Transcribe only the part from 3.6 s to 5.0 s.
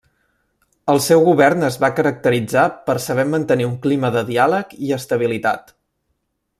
un clima de diàleg i